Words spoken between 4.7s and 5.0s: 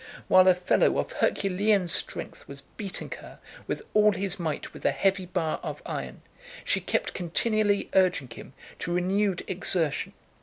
with a